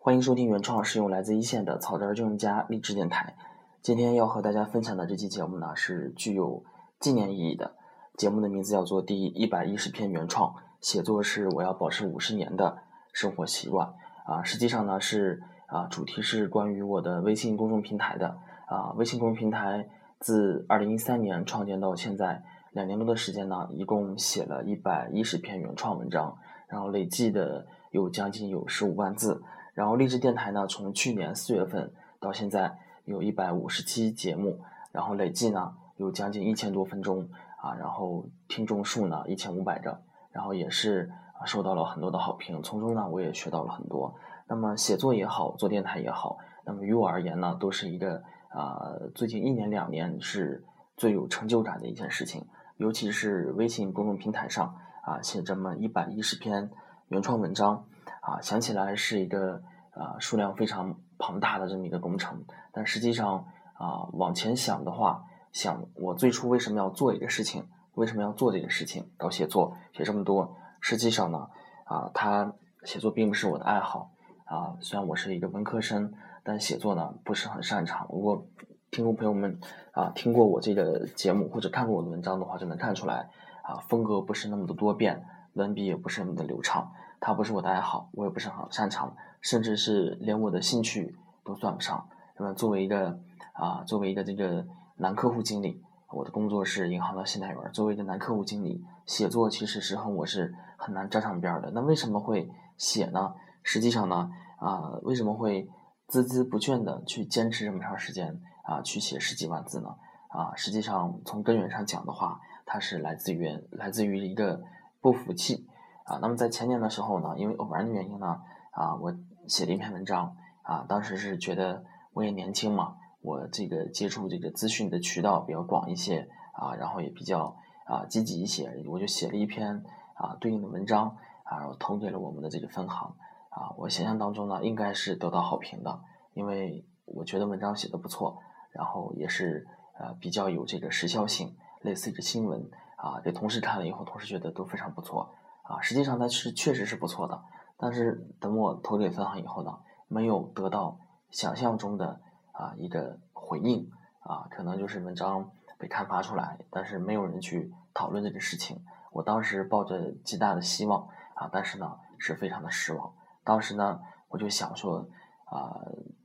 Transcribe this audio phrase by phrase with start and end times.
[0.00, 3.34] 欢迎收听原创实用来自一线的草根儿用家励志电台。
[3.82, 6.62] 今天要和大家分享的这期节目呢，是具有
[7.00, 7.74] 纪念意义的。
[8.16, 12.78] 节目的名字叫做《第一百一十篇原创写作是我要保持五十年的
[13.12, 13.88] 生活习惯》
[14.32, 18.92] 啊，实际上呢是啊，主题是关于我的微信公众平台的啊。
[18.92, 19.88] 微信公众平台
[20.20, 26.38] 自二零一三年创建到现在两年多的时间呢，一共写了一百一十篇原创文章，
[26.68, 29.42] 然后累计的有将近有十五万字。
[29.78, 34.58] 然后励志电台呢，从去年四月份到现在有一百五十期节目，
[34.90, 37.28] 然后累计呢有将近一千多分钟。
[37.60, 40.00] 啊，然后听众数呢一千五百个，
[40.30, 41.10] 然后也是
[41.40, 44.14] 啊受到了很多的好评，从中呢我也学到了很多。
[44.46, 50.64] 那么写作也好，做电台也好，那么于我而言呢，都是一个啊最近一年两年是
[50.96, 52.46] 最有成就感的一件事情。
[52.76, 56.70] 尤其是微信公众平台上啊写这么一百一十篇
[57.08, 57.84] 原创文章
[58.28, 65.24] 啊，想起来是一个啊数量非常庞大的这么一个工程，但实际上啊往前想的话。
[65.50, 67.66] 想我最初为什么要做一个事情？
[67.94, 69.10] 为什么要做这个事情？
[69.16, 71.48] 搞写作写这么多，实际上呢，
[71.84, 72.52] 啊，他
[72.84, 74.12] 写作并不是我的爱好
[74.44, 74.76] 啊。
[74.80, 76.12] 虽然我是一个文科生，
[76.44, 78.06] 但写作呢不是很擅长。
[78.10, 78.46] 如果
[78.90, 79.58] 听众朋友们
[79.92, 83.30] 啊听过我这个节目或者看过我的文章的话，就能看出来
[83.62, 86.92] 啊，风格不是那么的多变，文笔也不是那么的流畅。
[87.20, 92.08] 它不是我的爱好，我也不是很擅长，甚至是连我的兴趣都算不上。
[92.36, 93.18] 那么作为一个
[93.52, 94.66] 啊，作为一个这个。
[95.00, 97.72] 男客户经理，我的工作是银行的信贷员。
[97.72, 101.70] 作为一个男客户经理，写作其实是和我是很难沾上边的。
[101.70, 103.32] 那为什么会写呢？
[103.62, 105.70] 实际上呢，啊，为什么会
[106.08, 109.94] 孜孜不倦的去坚持这么长时间啊，去写十几万字呢？
[110.30, 114.60] 啊，实际上从根源上讲的话，它是来自于来自于一个
[115.00, 115.68] 不服气
[116.08, 116.18] 啊。
[116.22, 118.40] 那么在前年的时候呢，因为偶然的原因呢，
[118.72, 119.14] 啊，我
[119.46, 121.84] 写了一篇文章啊，当时是觉得
[122.14, 122.96] 我也年轻嘛。
[123.20, 129.84] 我这个接触这个资讯的渠道比较广一些啊，然后也比较啊积极一些，我就写了一篇
[130.14, 133.16] 啊对应的文章啊，然后投给了我们的这个分行
[133.50, 133.74] 啊。
[133.76, 136.00] 我想象当中呢，应该是得到好评的，
[136.32, 138.38] 因为我觉得文章写的不错，
[138.72, 139.66] 然后也是
[139.98, 143.20] 呃比较有这个时效性，类似于新闻啊。
[143.20, 145.34] 给同事看了以后，同事觉得都非常不错
[145.68, 145.80] 啊。
[145.80, 147.40] 实际上它是确实是不错的，
[147.76, 150.98] 但是等我投给分行以后呢，没有得到
[151.30, 152.20] 想象中的。
[152.58, 155.48] 啊，一个回应啊，可能就是文章
[155.78, 158.84] 被刊发出来，但是没有人去讨论这个事情。
[159.12, 163.14] 我当时抱着极大的希望啊，但是呢，是非常的失望。
[163.44, 165.08] 当时呢，我就想说
[165.44, 165.80] 啊，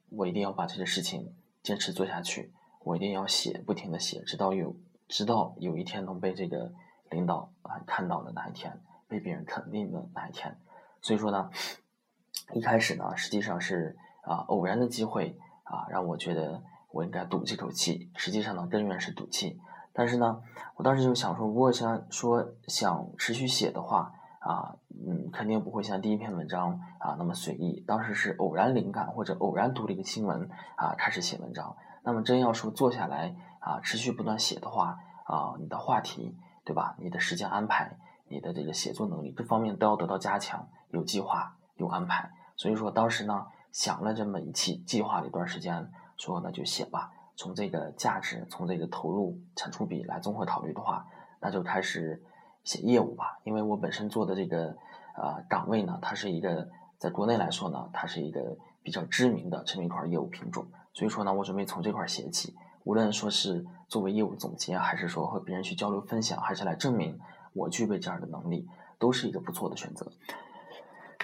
[0.10, 4.75] 我一定要把这个事情坚持做下去，我一定要写，不停的写，直到有，
[5.08, 6.74] 直到有一天能被这个
[7.12, 8.81] 领导啊看到的那一天，
[9.13, 10.57] 被别人肯定的那一天。
[11.01, 11.50] 所以说呢，
[12.53, 15.38] 一开始呢，实际上是啊偶然的机会。
[15.66, 18.12] 啊，让我觉得我应该赌这口气。
[18.16, 19.59] 实际上呢，根源是赌气。
[19.94, 20.41] 但是呢，
[20.75, 24.75] 我当时就想说，如果想说想持续写的话，啊，
[25.07, 27.80] 嗯，肯定不会像第一篇文章啊那么随意。
[27.88, 31.75] 当时是偶然灵感或者偶然读了一个新闻啊，开始写文章。
[32.03, 36.95] 那么真要说坐下来啊，持续不断写的话啊，你的话题对吧？
[37.00, 37.97] 你的时间安排，
[38.33, 42.31] 你的这个写作能力，这方面都要得到加强，有计划，有安排。
[42.55, 43.45] 所以说当时呢。
[43.73, 47.11] 想了这么一期，计划了一段时间，说那就写吧。
[47.35, 51.07] 从这个价值，从这个投入产出比来综合考虑的话，
[51.39, 52.21] 那就开始
[52.63, 53.39] 写业务吧。
[53.44, 54.77] 因为我本身做的这个
[55.15, 56.69] 呃岗位呢，它是一个
[57.00, 60.67] 在国内来说呢，它是一个比较知名的这么一块业务品种。
[60.94, 62.55] 所以说呢，我准备从这块写起。
[62.83, 67.19] 无论说是作为业务总结，还是说和别人去交流分享，还是来证明
[67.53, 68.68] 我具备这样的能力，
[69.00, 70.12] 都是一个不错的选择。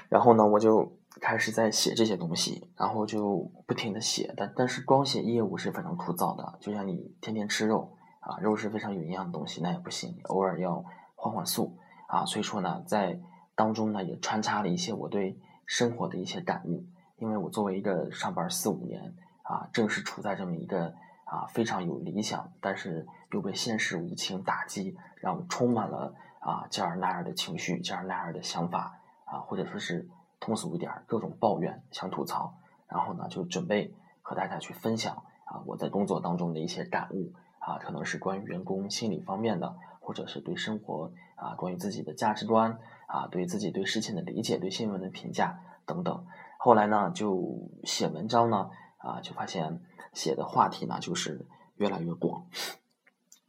[0.09, 0.91] 然后呢，我就。
[1.19, 7.91] 开始在写这些东西，然后就不停的写，但但是光写业务是非常枯燥的，就像你天天吃肉
[8.21, 10.85] 啊，肉是非常有营养的东西，那也不行，偶尔要
[11.15, 12.23] 换换素啊。
[12.25, 13.19] 所以说呢，在
[13.53, 16.85] 当中呢也穿插了一些我对生活的一些感悟，
[17.17, 20.93] 因为我作为一个上班四五年啊，正是处在这么一个
[21.25, 30.09] 啊非常有理想，但是又被现实无情打击，让我充满了啊这样那样的情绪，这样那样的想法啊，或者说是。
[30.41, 32.53] 通俗一点，各种抱怨想吐槽，
[32.87, 46.25] 然后呢，就准备和大家去分享啊，我在工作当中的一些感悟啊，可能是关于员工心理方面的，或者是对生活啊，关于自己的价值观啊，对自己对事情的理解，对新闻的评价等等。
[46.57, 48.69] 后来呢，就写文章呢
[48.99, 49.81] 啊，就发现
[50.13, 51.45] 写的话题呢就是
[51.75, 52.45] 越来越广。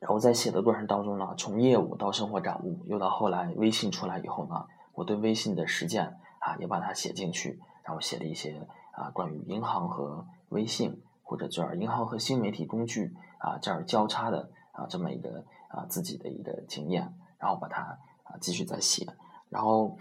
[0.00, 6.18] 然后在写的过程当中呢，从业务到生活感悟，又到后来微信出来以后呢，我对微信的实践。
[6.40, 19.06] 啊，也把它写进去，然后写了一些啊关于银行和微信或者这儿银行和新媒体工具啊这儿交叉的啊这么一个啊自己的一个经验，然后把它啊继续再写，
[19.50, 19.98] 然后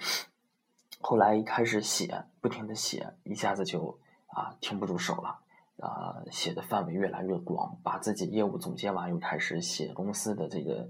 [1.01, 5.39] 后来一开始写，不停的写，一下子就啊停不住手了。
[5.81, 10.89] 啊，写的范围越来越广，把自己业务总结完，又开始写公司的这个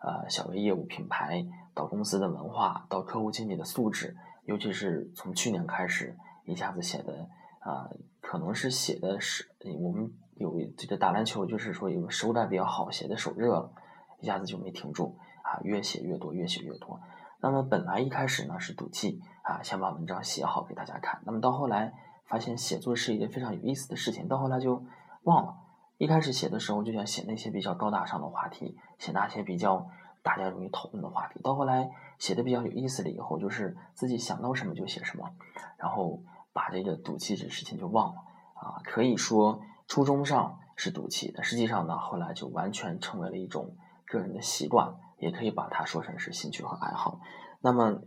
[0.00, 4.14] 呃小微业务品牌，到公司的文化，到客户经理的素质，
[4.44, 6.14] 尤其是从去年开始，
[6.44, 7.26] 一下子写的
[7.60, 7.88] 啊，
[8.20, 9.48] 可能是写的是
[9.80, 13.72] 我们有这个打篮球，就是说有手感比较好，写的手热了，
[14.20, 17.00] 一下子就没停住啊，越写越多，越写越多。
[17.40, 21.94] 那么本来一开始呢是赌气啊，先把文章写好给大家看，那么到后来。
[22.28, 24.84] 发现写作是一件非常有意思的事情，到后来就
[25.22, 25.56] 忘了。
[25.96, 29.90] 一开始写的时候就想写那些比较高大上的话题，写那些比较
[30.22, 31.40] 大家容易讨论的话题。
[31.42, 35.30] 到后来写的比较有意思了以后，就是自己想到什么就写什么，
[35.76, 36.22] 然后
[36.52, 38.20] 把这个赌气这事情就忘了
[38.54, 38.78] 啊。
[38.84, 43.74] 可以说初衷上是赌气，但实际上呢，后来就完全成为了一种
[44.06, 47.20] 个人的习惯，也可以把它说成是兴趣和爱好。
[47.60, 48.02] 那么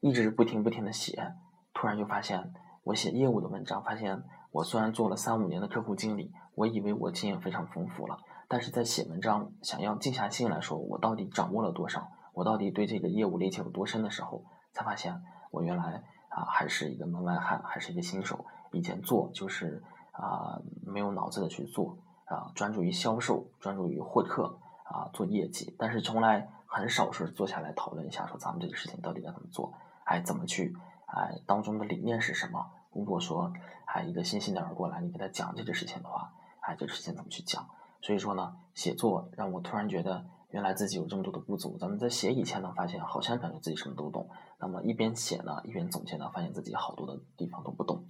[0.00, 1.32] 一直不停不停的写，
[1.72, 2.52] 突然就发现。
[2.88, 8.16] 我写业务的文章，发现我虽然做了三五年的客户经理，我以为我经验非常丰富了，
[8.48, 14.42] 但是在写文章，想要静下心来说，我到底掌握了多少，我到底对这个业务理解有多深的时候，
[14.72, 18.46] 才发现我原来啊还是一个门外汉，还是一个新手。
[18.72, 19.82] 以前做就是
[20.12, 29.74] 啊没有脑子的去做啊，专注于销售，专注于获客啊做业绩，但是从来很少是坐下来讨论一下，说咱们这个事情到底该怎么做，
[30.04, 30.74] 哎怎么去
[31.04, 32.70] 哎当中的理念是什么。
[32.92, 33.52] 如果说
[33.84, 37.68] 还一个新鲜的人过来，你给他讲这个事情的话，哎，这个事情怎么去讲？
[38.00, 41.76] 所以说呢，写作让我突然觉得，原来自己有这么多的不足。
[41.78, 44.28] 咱们在写以前呢，发现好像感觉自己什么都懂。
[44.60, 48.04] 那么一边写呢，一边总结呢，发现自己好多的地方都不懂。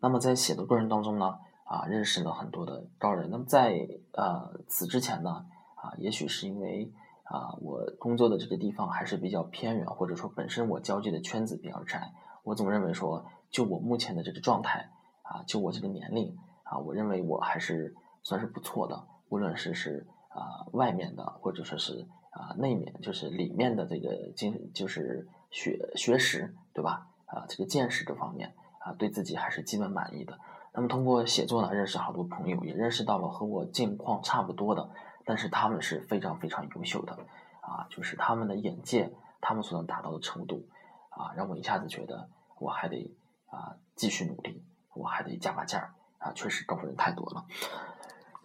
[0.00, 3.30] 那么在写的过程当中呢，啊，认识了很多的高人。
[3.30, 6.92] 那么在呃此之前呢，啊，也许是因为
[7.24, 12.12] 啊我工作的这个地方还是比较偏远，或者说本身我交际的圈子比较窄，
[12.42, 13.24] 我总认为说。
[13.56, 14.90] 就我目前的这个状态
[15.22, 19.06] 啊，就我这个年龄啊，我认为我还是算是不错的。
[19.30, 27.06] 无论是是啊外面的，或者说是啊内面，就是里面的这个经，就是学学识，对吧？
[27.24, 30.38] 啊，这个见识这方面啊，对自己还是基本满意的。
[30.74, 34.90] 那么通过写作呢，认识好多朋友，也认识到了和我境况差不多的，
[35.24, 37.14] 但是他们是非常非常优秀的
[37.62, 40.66] 啊，就是他们的眼界，他们所能达到的程度
[41.08, 42.28] 啊，让我一下子觉得
[42.58, 43.10] 我还得。
[43.46, 44.62] 啊，继续努力，
[44.94, 46.32] 我还得加把劲儿啊！
[46.34, 47.44] 确实高人太多了。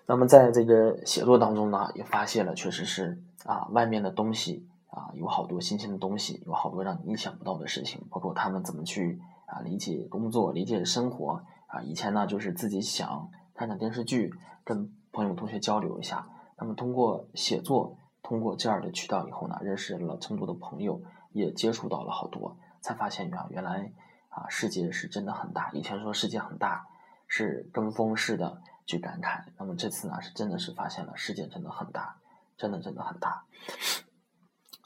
[0.05, 11.81] 那么在这个写作当中呢，也发现了，确实是啊，外面的东西啊，有好多新鲜的东西，有好多让你意想不到的事情，包括他们怎么去啊理解工作、理解生活啊。
[11.81, 14.33] 以前呢，就是自己想看看电视剧，
[14.63, 16.27] 跟朋友同学交流一下。
[16.57, 21.01] 那么通过写作，通过这样的渠道以后呢，认识了这么多的朋友，
[21.31, 23.91] 也接触到了好多，才发现啊，原来。
[24.31, 25.69] 啊，世界是真的很大。
[25.73, 26.87] 以前说世界很大，
[27.27, 29.43] 是跟风式的去感慨。
[29.57, 32.15] 那么这次呢，是真的是发现了世界真的很大，
[32.57, 33.43] 真的真的很大。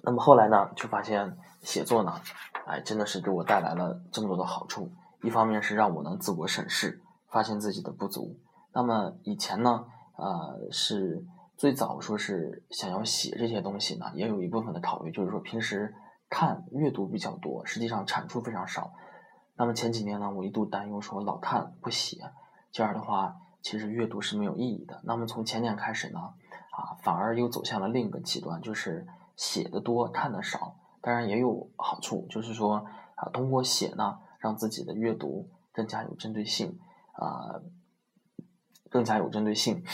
[0.03, 2.19] 那么后来呢，就发现写作呢，
[2.65, 4.92] 哎，真的是给我带来了这么多的好处。
[5.21, 8.40] 一方面是让我能自我审视，发现自己的不足。
[8.73, 9.85] 那么以前呢，
[10.18, 11.23] 呃，是
[11.56, 15.95] 最早说是想要写这些东西呢，也有一部分的考虑，就是说平时
[16.30, 18.94] 看阅读比较多，实际上产出非常少。
[19.57, 22.31] 那么前几年呢，我一度担忧说老看不写，
[22.71, 25.00] 这样的话其实阅读是没有意义的。
[25.04, 26.19] 那么从前年开始呢，
[26.71, 30.76] 啊，反而又走向了另一个极端，就是写的多，看的少。
[31.02, 32.85] 当然也有好处，就是说
[33.16, 36.80] 啊，通过写呢，让自己的阅读更加有针对性，
[37.14, 37.62] 啊，
[38.90, 39.85] 更加有针对性。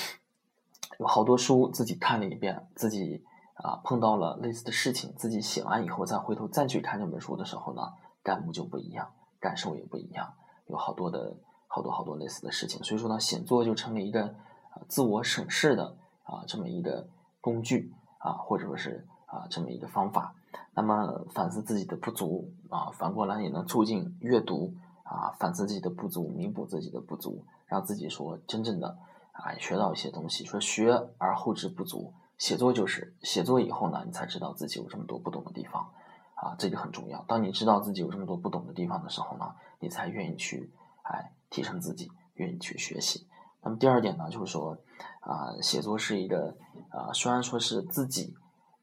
[0.98, 3.24] 有好多书自己看了一遍，自己
[3.56, 9.12] 啊碰到了类似的事情，自己写完以后再回头再去看这本书的时候呢，感悟就不一样。
[9.42, 10.34] 感受也不一样，
[10.68, 11.36] 有好多的
[11.68, 14.28] 好多好多类似的事情，所以说呢，写作就成了一个
[14.70, 17.08] 啊自我审视的啊这么一个
[17.42, 20.36] 工具啊，或者说是啊这么一个方法。
[20.74, 28.98] 那么反思自己的不足啊，反过来也能促进阅读啊，反思自己的不足，弥补自己的不足，让自己说真正的
[29.34, 30.46] 啊学到一些东西。
[30.46, 35.92] 说学而后知不足，写作就是写作以后呢，你才知道自己有这么多不懂的地方。
[36.42, 37.24] 啊，这个很重要。
[37.28, 40.72] 当你知道自己有这么多不懂的地方的时候呢，你才愿意去
[41.04, 43.28] 哎提升自己，愿意去学习。
[43.62, 44.76] 那么第二点呢，就是说
[45.20, 46.58] 啊，写作是一个
[46.90, 48.34] 啊，虽然说是自己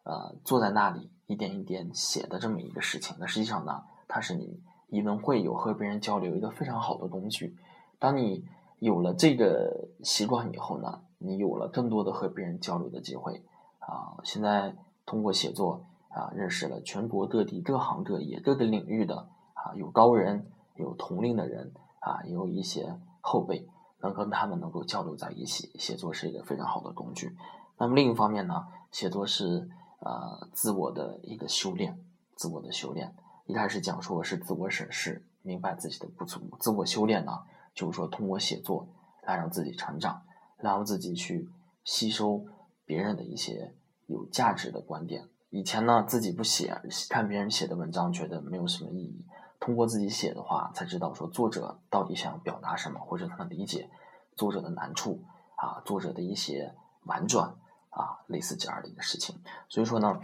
[0.04, 7.56] 呃坐在那里一点一点写的这么一个事情，那实际上呢，它是你语文会有和别人交流一个非常好的工具。
[7.98, 8.44] 当你
[8.78, 13.42] 有了这个习惯以后呢，你有了更多的和别人交流的机会
[13.80, 14.22] 啊。
[14.22, 23.68] 现在通过写作啊，认识了全国各地各行各业各个领域的啊，有高人，有同龄的人啊，也有一些后辈，
[24.00, 25.70] 能跟他们能够交流在一起。
[25.78, 27.36] 写作是一个非常好的工具。
[27.78, 29.68] 那么另一方面呢，写作是
[30.00, 31.98] 呃自我的一个修炼，
[32.34, 33.14] 自我的修炼。
[33.46, 36.40] 一开始讲说是自我审视，明白自己的不足。
[36.60, 37.32] 自我修炼呢？
[37.74, 38.88] 就是说，通过写作
[39.22, 40.22] 来让自己成长，
[40.56, 41.48] 让自己去
[41.84, 42.44] 吸收
[42.84, 43.72] 别人的一些
[44.06, 45.28] 有价值的观点。
[45.50, 49.24] 以前呢，自己不写，看别人写的文章，觉得没有什么意义。
[49.60, 53.90] 通过自己写的话，才知道说作者到底想表达什么，或者他理解
[54.36, 55.22] 作者的难处
[55.56, 56.74] 啊，作者的一些
[57.04, 57.54] 婉转
[57.90, 59.36] 啊，类似这样的一个事情。
[59.68, 60.20] 所以说呢，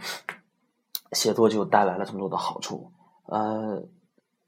[1.11, 2.91] 写作就带来了这么多的好处。
[3.25, 3.83] 呃，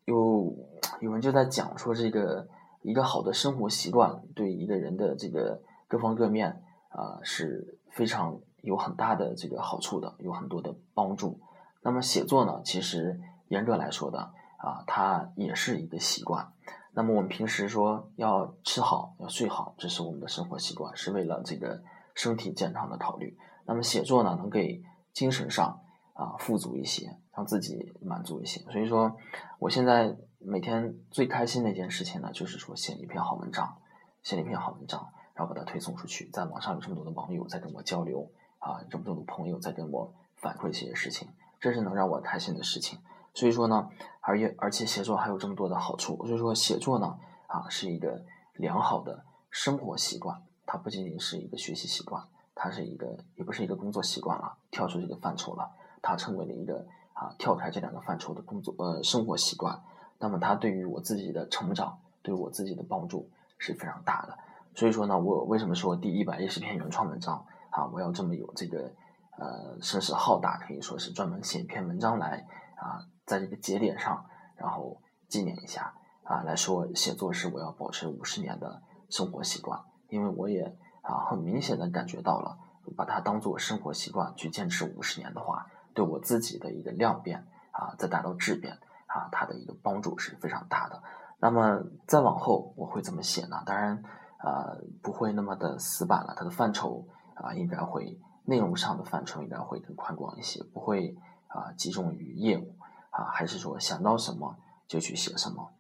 [0.05, 0.55] 有
[1.01, 2.48] 有人就在讲说这个。
[2.84, 11.40] 一个好的生活习惯对一个人的这个各方各面啊是非常有很大的这个好处的，有很多的帮助。
[11.82, 14.20] 那么写作呢，其实严格来说的
[14.58, 16.52] 啊，它也是一个习惯。
[16.92, 21.82] 那么我们平时说要吃好、要睡好，这是我们的生活习惯，是为了这个
[22.14, 23.38] 身体健康的考虑。
[23.66, 24.84] 那么写作呢，能给
[25.14, 25.80] 精神上
[26.14, 28.60] 啊富足一些，让自己满足一些。
[28.72, 29.16] 所以说，
[29.60, 30.18] 我现在。
[30.40, 33.80] 每天最开心的一件事情呢，就是说写一篇好文章，
[34.22, 41.28] 写一篇好文章，然后把它推送出去，在网上有这么多的网友在跟我交流啊，这么多的朋友在跟我反馈这些事情，
[41.60, 43.00] 这是能让我开心的事情。
[43.34, 43.90] 所以说呢，
[44.22, 48.24] 而且而且写作还有这么多的好处，所以说写作呢啊是一个
[48.54, 52.24] 良好的生活习惯，它不仅仅是一个学习习惯，
[52.56, 55.72] 它是一个也不是一个工作习惯了，跳出这个范畴了，
[56.02, 59.80] 它成为了一个啊跳开这两个范畴的工作呃生活习惯。
[60.20, 64.36] 那么它对于我自己的成长，对我自己的帮助是非常大的。
[64.74, 67.46] 所以说呢，我为什么说第一百一十篇原创文章
[67.77, 68.91] 啊，我要这么有这个
[69.38, 75.93] 呃声势浩大，可以说是专门写一篇文章来啊，在这个节点上，然后纪念一下
[76.24, 78.81] 啊，来说写作是我要保持五十年的
[79.12, 79.79] 生活习惯，
[80.10, 80.63] 因为我也
[81.03, 82.57] 啊很明显的感觉到了，
[82.96, 88.79] 把它当做生活习惯去坚持五十年的话，对我自己的一个量变啊，再达到质变。
[89.07, 91.01] 啊，它的一个帮助是非常大的。
[91.39, 93.63] 那么再往后我会怎么写呢？
[93.65, 94.03] 当然，
[94.43, 96.36] 呃，不会那么的死板了。
[96.38, 97.07] 它的范畴
[97.41, 101.17] 啊，应该会内容上的范畴应该会更宽广一些，不会
[101.48, 102.75] 啊集中于业务
[103.10, 104.56] 啊，还是说想到什么
[104.88, 105.72] 就去写什么。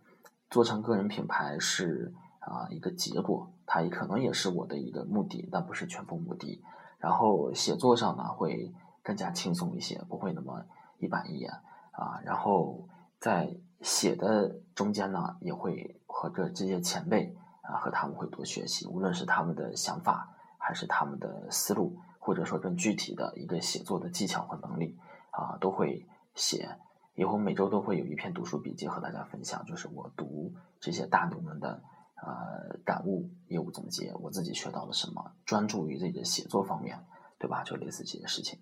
[0.49, 6.63] 做成个人品牌是啊一个结果，它也可能也是我的一个目的，但不是全部目的。
[6.99, 8.73] 然后写作上呢会
[9.03, 10.65] 更加轻松一些，不会那么
[10.99, 11.51] 一板一眼
[11.91, 12.21] 啊。
[12.23, 12.87] 然后。
[13.19, 20.36] 在写的中间呢，也会和这这些前辈啊，和他们会多学习，无论是他们的想法，
[20.67, 24.97] 还是他们的思路，或者说更具体的一个写作的技巧和能力
[25.31, 26.05] 啊，都会
[26.35, 26.67] 写。
[27.15, 31.81] 以后每周都会有一篇读书笔记和大家分享，就是我读这些大牛们的
[32.21, 36.99] 呃感悟、业务总结，我自己学到了什么，专注于这个写作方面，
[37.39, 37.63] 对吧？
[37.63, 38.59] 就类似这些事情。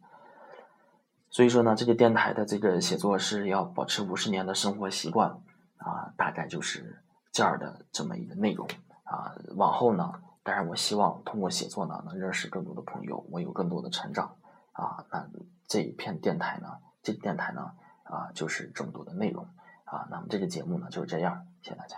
[1.31, 5.31] 所以说呢，这个电台的这个写作是要保持五十年的生活习惯
[5.77, 8.67] 啊，大概就是这样的这么一个内容
[9.05, 9.35] 啊。
[9.55, 10.13] 往后呢，
[10.47, 14.37] 但是我希望通过写作呢，能认识更多的朋友，我有更多的成长
[14.73, 15.03] 啊。
[15.11, 15.27] 那
[15.67, 16.67] 这一片电台呢，
[17.01, 17.71] 这电台呢
[18.03, 19.43] 啊，就是这么多的内容
[19.85, 20.07] 啊。
[20.11, 21.97] 那么这个节目呢就是这样，谢谢大家。